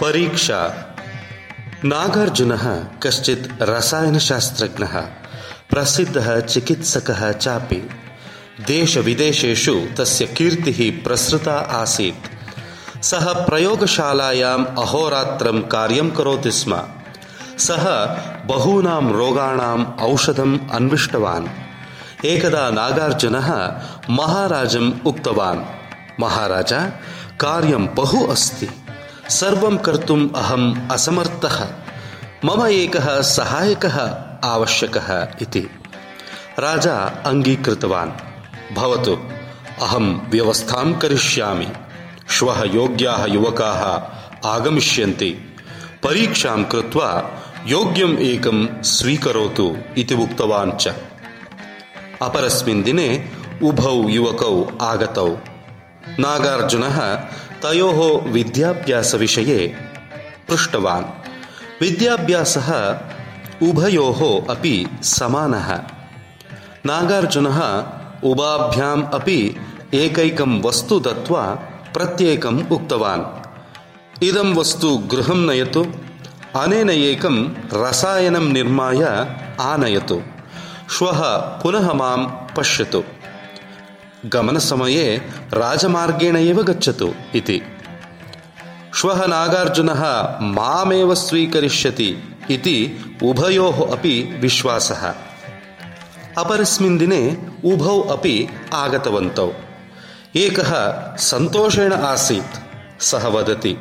[0.00, 0.74] परीक्षा।
[1.84, 5.00] नागार्जुनः कश्चित् रसायनशास्त्रज्ञः,
[5.70, 7.90] प्रसिद्धः चिकित्सकः चापि।
[8.66, 12.26] देशविदेशेषु तस्य कीर्तिः प्रसृता आसीत्।
[13.04, 16.82] सः प्रयोगशालायाम् अहोरात्रं कार्यं करोति स्म।
[17.58, 18.04] सः
[18.46, 21.48] बहूनां रोगाणाम् औषधम् अन्विष्टवान्।
[22.24, 25.64] एकदा नागार्जुनः महाराजम् उक्तवान्,
[26.20, 26.72] महाराज,
[27.40, 28.68] कार्यं बहु अस्ति।
[29.30, 31.68] सर्वं कर्तुम् अहम् असमर्थः।
[32.44, 35.70] मम एकः सहायकः आवश्यकः इति।
[36.58, 38.10] राजा अङ्गीकृतवान्।
[38.74, 39.12] भवतु
[39.82, 41.68] अहं व्यवस्थां करिष्यामि।
[42.30, 43.82] श्वः योग्याः युवकाः
[44.48, 45.30] आगमिष्यन्ति।
[46.02, 47.30] परीक्षां कृत्वा
[47.66, 50.88] योग्यम् एकं स्वीकरोतु इति उक्तवान् च।
[52.22, 53.28] अपरस्मिन् दिने
[53.62, 55.38] उभौ युवकौ आगतौ
[56.08, 57.14] नागार्जुनः
[57.62, 59.76] तयोः विद्याभ्यासविषये
[60.48, 61.04] पृष्टवान्।
[61.80, 63.00] विद्याभ्यासः
[63.62, 65.82] उभयोः अपि समानः।
[66.86, 67.58] नागार्जुनः
[68.24, 69.56] उभाभ्याम् अपि
[69.94, 71.42] एकैकं वस्तु दत्त्वा
[71.94, 73.24] प्रत्येकम् उक्तवान्।
[74.24, 75.86] इदं वस्तु गृहं नयतु
[76.56, 79.02] अनेन एकं रसायनं निर्माय
[79.60, 80.22] आनयतु।
[80.90, 83.02] श्वः पुनः मां पश्यतु
[84.24, 85.16] गमनसमये
[85.54, 87.62] राजमार्गेण एव गच्छतु इति।
[88.94, 95.14] श्वः नागार्जुनः मामेव स्वीकरिष्यति इति उभयोः अपि विश्वासः।
[96.38, 99.52] अपरस्मिन् दिने उभौ अपि आगतवन्तौ।
[100.36, 100.70] एकः
[101.16, 102.56] सन्तोषेण आसीत्
[103.02, 103.76] सः वदति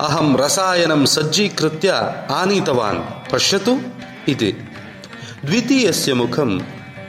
[0.00, 1.88] अहं रसायनं सज्जीकृत्य
[2.30, 3.80] आनीतवान् पश्यतु
[4.28, 4.52] इति।
[5.44, 6.60] द्वितीयस्य मुखं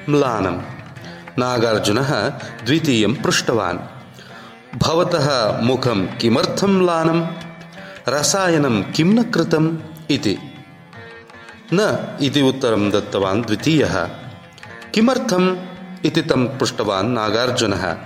[0.09, 0.61] म्लानम्
[1.39, 2.30] नागार्जुनः
[2.66, 3.80] द्वितीयं पृष्टवान्।
[4.78, 7.28] भवतः मुखं किमर्थं म्लानं
[8.09, 9.78] रसायनं किं न कृतम्
[10.11, 10.38] इति।
[11.73, 14.04] न इति उत्तरं दत्तवान् द्वितीयः।
[14.94, 15.58] किमर्थम्
[16.05, 17.98] इति तं पृष्टवान् नागार्जुनः।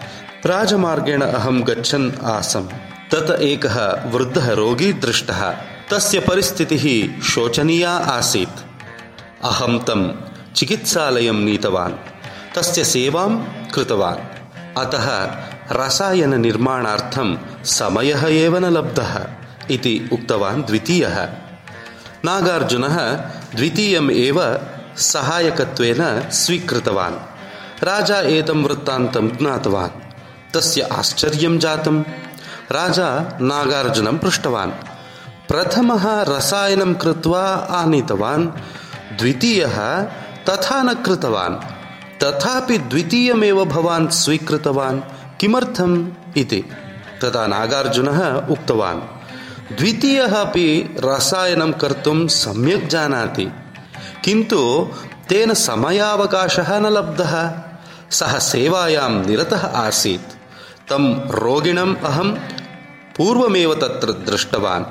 [0.46, 2.68] राजमार्गेण अहं गच्छन् आसम्
[3.12, 5.52] तत एकः वृद्धः रोगी दृष्टः।
[5.92, 8.60] तस्य परिस्थितिः शोचनीया आसीत्।
[9.46, 10.16] अहं तं
[10.56, 11.94] चिकित्सालयं नीतवान्
[12.58, 13.38] तस्य सेवां
[13.74, 14.18] कृतवान्।
[14.78, 15.32] अतः
[15.72, 19.28] रसायननिर्माणार्थं समयः एव न लब्धः
[19.72, 21.26] इति उक्तवान् द्वितीयः।
[22.26, 23.12] नागार्जुनः
[23.56, 24.60] द्वितीयम् एव
[24.98, 27.14] सहायकत्वेन स्वीकृतवान्।
[27.84, 30.14] राजा एतं वृत्तान्तं ज्ञातवान्।
[30.54, 32.02] तस्य आश्चर्यं जातं
[32.72, 34.72] राजा नागार्जुनं पृष्टवान्।
[35.48, 38.48] प्रथमः रसायनं कृत्वा आनीतवान्।
[39.18, 40.02] द्वितीयः
[40.50, 41.77] तथा न कृतवान्
[42.24, 45.02] तथापि द्वितीयमेव भवान् स्वीकृतवान्
[45.40, 46.64] किमर्थम् इति?
[47.22, 49.02] तदा नागार्जुनः उक्तवान्
[49.78, 53.52] द्वितीयः अपि रसायनं कर्तुं सम्यक् जानाति
[54.24, 54.88] किन्तु
[55.30, 57.52] तेन समयावकाशः न लब्धः।
[58.12, 60.34] सः सेवायां निरतः आसीत्।
[60.90, 62.32] तं रोगिणम् अहं
[63.18, 64.86] पूर्वमेव तत्र दृष्टवान्।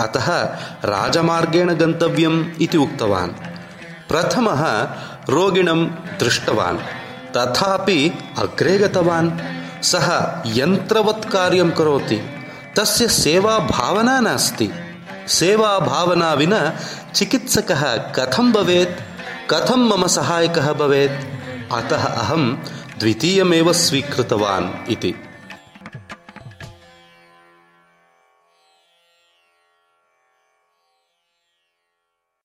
[0.00, 0.42] अतः
[0.84, 3.49] राजमार्गेण गन्तव्यम् इति उक्तवान्
[4.10, 4.82] प्रथमः
[5.28, 5.84] रोगिणं
[6.20, 6.78] दृष्टवान्।
[7.36, 9.30] तथापि अग्रे गतवान्।
[9.82, 12.16] सः यन्त्रवत् कार्यं करोति।
[12.76, 14.70] तस्य सेवाभावना नास्ति।
[15.28, 16.76] सेवाभावना विना
[17.14, 19.00] चिकित्सकः कथं भवेत्?
[19.50, 21.40] कथं मम सहायकः भवेत्?
[21.72, 22.54] अतः अहं
[22.98, 25.14] द्वितीयमेव स्वीकृतवान् इति